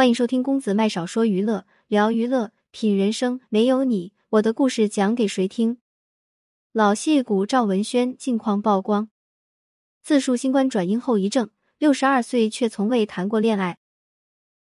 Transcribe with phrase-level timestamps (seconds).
[0.00, 3.38] 欢迎收听公子麦少说娱乐，聊娱乐，品人生。
[3.50, 5.76] 没有你，我的故事讲给谁听？
[6.72, 9.10] 老戏骨赵文轩近况曝光，
[10.02, 13.76] 自述新冠转阴后遗症，六十二岁却从未谈过恋爱。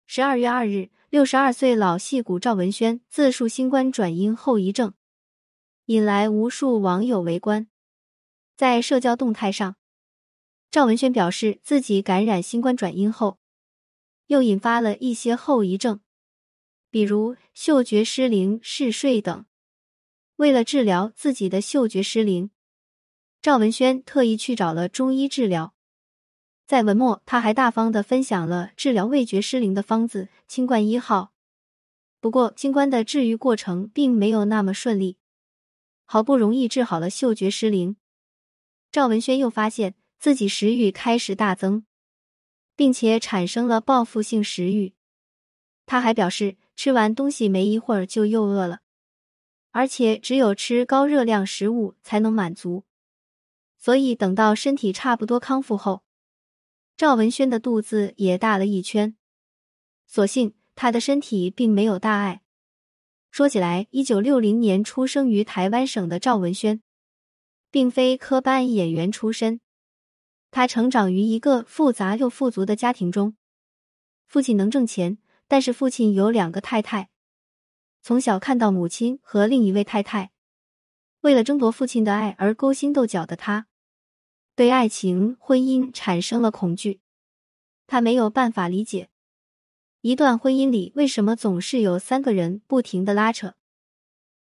[0.05, 4.93] 十二月二日，六十二岁老戏骨赵文轩自述新冠转阴后遗症，
[5.85, 7.69] 引来无数网友围观。
[8.57, 9.77] 在社交动态上，
[10.69, 13.39] 赵文轩表示自己感染新冠转阴后。
[14.29, 16.01] 又引发了一些后遗症，
[16.91, 19.45] 比如嗅觉失灵、嗜睡等。
[20.35, 22.51] 为了治疗自己的嗅觉失灵，
[23.41, 25.73] 赵文轩特意去找了中医治疗。
[26.67, 31.33] 在文末，他还大方的分享了治疗味觉失灵的方子——清冠一号。
[32.21, 35.17] 不过，清冠的治愈过程并没有那么顺利。
[36.05, 37.97] 好不容易治好了嗅觉失灵，
[38.91, 41.85] 赵文轩又发现自己食欲开始大增。
[42.79, 44.93] 并且产生了报复性食欲，
[45.85, 48.79] 他还表示吃完东西没一会儿就又饿了，
[49.71, 52.85] 而且只有吃高热量食物才能满足。
[53.77, 56.03] 所以等到身体差不多康复后，
[56.95, 59.17] 赵文轩的肚子也大了一圈。
[60.07, 62.43] 所幸他的身体并没有大碍。
[63.29, 66.81] 说起来，一九六零年出生于台湾省的赵文轩，
[67.69, 69.59] 并非科班演员出身。
[70.51, 73.35] 他成长于一个复杂又富足的家庭中，
[74.25, 77.09] 父亲能挣钱，但是父亲有两个太太。
[78.01, 80.31] 从小看到母亲和另一位太太
[81.21, 83.67] 为了争夺父亲的爱而勾心斗角的他，
[84.55, 87.01] 对爱情、婚姻产生了恐惧。
[87.85, 89.09] 他没有办法理解，
[90.01, 93.55] 一段婚姻里为什么总是有三个人不停的拉扯。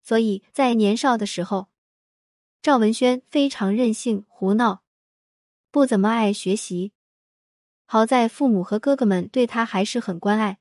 [0.01, 1.67] 所以在年少的时候，
[2.61, 4.81] 赵文轩非常任性、胡闹。
[5.71, 6.91] 不怎么爱学习，
[7.85, 10.59] 好在父母和哥哥们对他还是很关爱，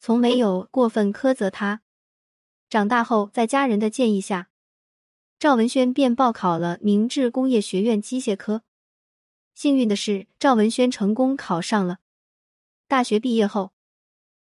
[0.00, 1.82] 从没有过分苛责他。
[2.68, 4.50] 长大后，在家人的建议下，
[5.38, 8.64] 赵文轩便报考了明治工业学院机械科。
[9.54, 12.00] 幸运的是，赵文轩成功考上了。
[12.88, 13.72] 大学毕业后，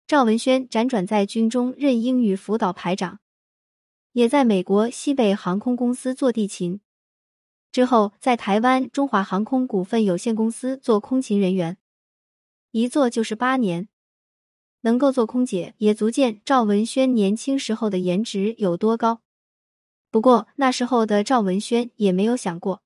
[0.08, 3.20] 赵文轩辗转在军中任英语辅导排长，
[4.14, 6.82] 也在美国西北航空公司做地勤。
[7.72, 11.78] 之后，在台湾中华航空股份有限公司做空勤人员，
[12.72, 13.88] 一做就是八年。
[14.82, 19.22] 能够做空姐，也足见赵文轩年轻时候的颜值有多高。
[20.10, 22.82] 不过那时候的赵文轩也没有想过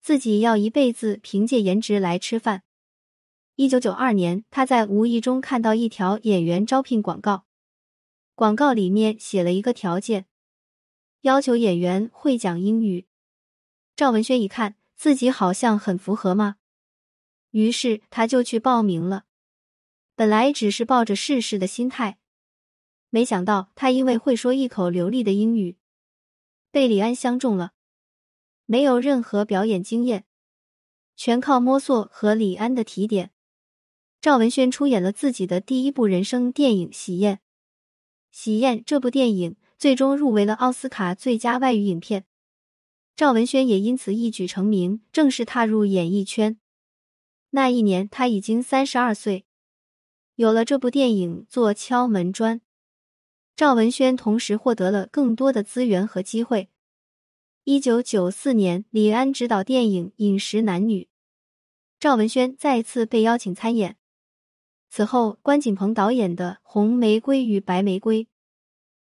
[0.00, 2.62] 自己要一辈子凭借颜值来吃饭。
[3.56, 7.44] 一九九二年，他在无意中看到一条演员招聘广告，
[8.34, 10.24] 广告里面写了一个条件，
[11.22, 13.09] 要求演员会讲英语。
[14.00, 16.56] 赵文轩一看自己好像很符合嘛，
[17.50, 19.26] 于是他就去报名了。
[20.14, 22.18] 本来只是抱着试试的心态，
[23.10, 25.76] 没想到他因为会说一口流利的英语，
[26.70, 27.72] 被李安相中了。
[28.64, 30.24] 没有任何表演经验，
[31.14, 33.32] 全靠摸索和李安的提点，
[34.22, 37.34] 赵文轩出演了自己的第一部人生电影《喜宴》。
[38.30, 42.24] 《喜宴》这部电影最终入围了奥斯卡最佳外语影片。
[43.20, 46.58] 赵文轩也因此一举成名，正式踏入演艺圈。
[47.50, 49.44] 那一年他已经三十二岁，
[50.36, 52.62] 有了这部电影做敲门砖，
[53.54, 56.70] 赵文轩同时获得了更多的资源和机会。
[57.64, 61.02] 一九九四年，李安执导电影《饮食男女》，
[61.98, 63.98] 赵文轩再次被邀请参演。
[64.88, 68.24] 此后，关锦鹏导演的《红玫瑰与白玫瑰》，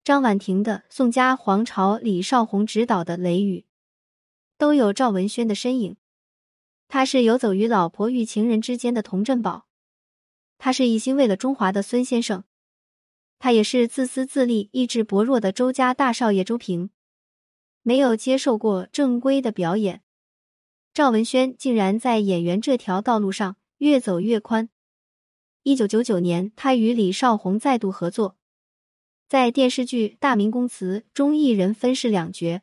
[0.05, 3.61] 张婉婷的《宋家皇朝》，李少红执导的《雷雨》。
[4.57, 5.97] 都有赵文轩的身影，
[6.89, 9.67] 他是游走于老婆与情人之间的童振宝，
[10.59, 12.45] 他是一心为了中华的孙先生，
[13.39, 16.91] 他也是自私自利、意志薄弱的周家大少爷周平。
[17.83, 20.03] 没有接受过正规的表演，
[20.95, 24.71] 赵文轩竟然在演员这条道路上越走越宽。
[25.65, 28.37] 一九九九年，他与李少红再度合作，
[29.29, 32.63] 在电视剧《大明宫词》中，一人分饰两角。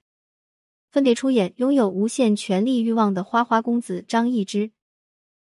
[0.91, 4.71] 分别出演拥有无限权力欲望的花花公子张易之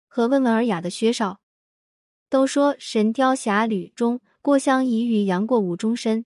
[0.07, 1.41] 和温文尔雅的薛少。
[2.29, 6.25] 都说《神雕侠侣》中郭襄已与杨过舞终身，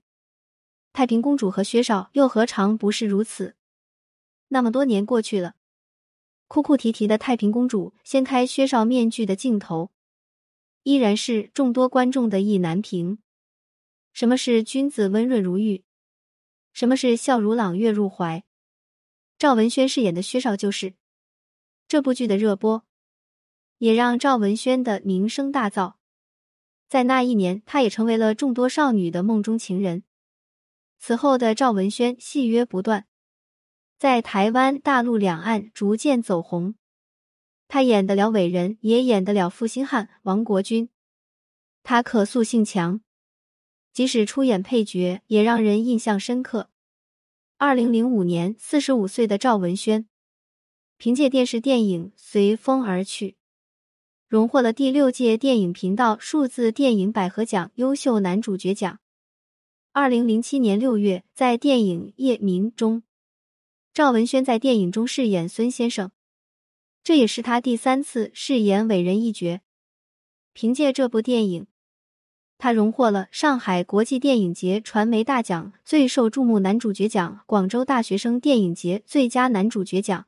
[0.93, 3.55] 太平公主和薛少又何尝不是如此？
[4.47, 5.55] 那么多年过去了，
[6.47, 9.91] 哭哭啼啼的太平公主掀开薛少面具的镜头，
[10.83, 13.19] 依然是众多观众的意难平。
[14.13, 15.83] 什么是君子温润如玉？
[16.73, 18.43] 什么是笑如朗月入怀？
[19.39, 20.95] 赵文轩饰演的薛少就是
[21.87, 22.85] 这部剧的热播，
[23.77, 25.93] 也让赵文轩的名声大噪。
[26.89, 30.03] 在那一年，他也成为了众多少女的梦中情人。
[30.99, 33.07] 此后的赵文轩戏约不断，
[33.97, 36.75] 在台湾、大陆两岸逐渐走红。
[37.69, 40.89] 他演得了伟人，也演得了负心汉王国军。
[41.81, 42.99] 他可塑性强，
[43.93, 46.69] 即使出演配角，也让人印象深刻。
[47.61, 50.07] 二零零五年，四十五岁的赵文轩，
[50.97, 53.31] 凭借电视电影《随风而去》，
[54.29, 59.01] 荣获了第六届电影频道数字电影百合奖优秀男主角奖。
[59.91, 63.03] 二零零七年六月，在电影《夜明》中，
[63.93, 66.11] 赵文轩在电影中饰演孙先生，
[67.03, 69.59] 这也是他第三次饰演伟人一角。
[70.53, 71.67] 凭借这部电影。
[72.61, 80.25] 他荣获了上海国际电影节传媒大奖最受注目男主角奖、广州大学生电影节最佳男主角奖。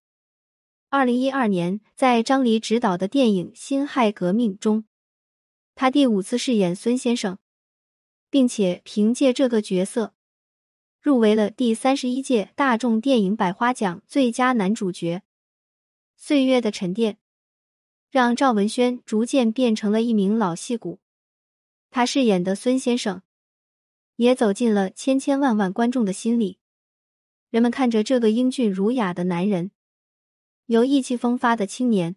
[0.89, 4.85] 二零一二年，在张黎执导的电影《辛亥革命》中，
[5.75, 7.37] 他第五次饰演孙先生，
[8.29, 10.13] 并且凭借这个角色
[11.01, 15.23] 入围了第三十一届大众电影百花奖最佳男主角。
[16.15, 17.17] 岁月的沉淀，
[18.09, 21.00] 让赵文轩逐渐变成了一名老戏骨。
[21.91, 23.21] 他饰演的孙先生，
[24.15, 26.57] 也走进了千千万万观众的心里。
[27.49, 29.71] 人们看着这个英俊儒雅的男人，
[30.67, 32.15] 由意气风发的青年，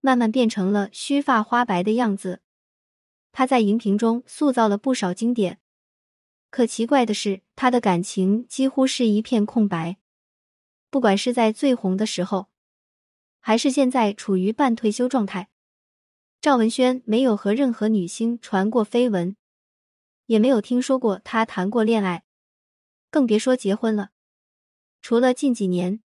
[0.00, 2.42] 慢慢变成了须发花白的样子。
[3.30, 5.60] 他在荧屏中塑造了不少经典，
[6.50, 9.98] 可奇怪的是，他的感情几乎是一片空白。
[10.90, 12.48] 不管是在最红的时候，
[13.38, 15.51] 还是现在处于半退休状态。
[16.42, 19.36] 赵文轩没有和任何女星传过绯闻，
[20.26, 22.24] 也没有听说过他谈过恋爱，
[23.12, 24.10] 更别说结婚了。
[25.00, 26.02] 除了近几年，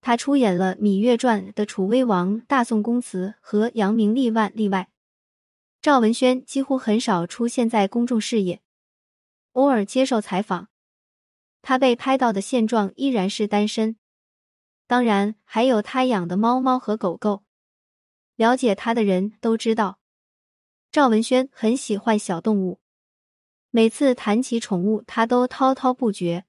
[0.00, 4.88] 他出演了《芈月传》的楚威王大宋宫词和扬名立万例外，
[5.82, 8.62] 赵文轩几乎很少出现在公众视野，
[9.52, 10.68] 偶尔接受采访。
[11.60, 13.96] 他被拍到的现状依然是单身，
[14.86, 17.44] 当然还有他养的猫猫和狗狗。
[18.42, 20.00] 了解他的人都知道，
[20.90, 22.80] 赵文轩很喜欢小动物，
[23.70, 26.44] 每次谈起宠物，他都滔滔不绝。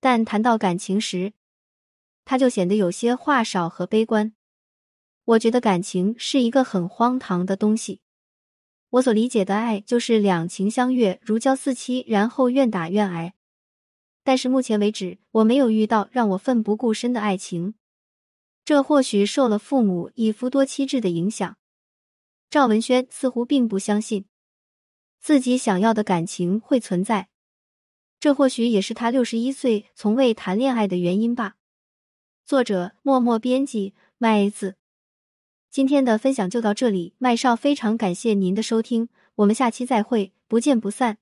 [0.00, 1.34] 但谈到感情时，
[2.24, 4.32] 他就显得有些话少和悲观。
[5.26, 8.00] 我觉得感情是一个很荒唐的东西。
[8.88, 13.34] 我所理解的爱，就是两情相悦，如胶似漆，然后愿打愿挨。
[14.22, 17.74] 但是目前为止，我没有遇到让我奋不顾身的爱情。
[18.64, 21.58] 这或许受了父母一夫多妻制的影响，
[22.48, 24.24] 赵文轩似乎并不相信
[25.20, 27.28] 自己想要的感情会存在。
[28.18, 31.56] 这或许也是他六十一岁从未谈恋爱的原因吧。
[32.46, 34.76] 作者：默默编辑麦子。
[35.70, 41.18] 今天的分享就到这里，麦少非常感谢您的收听，我们下期再会，不见不散。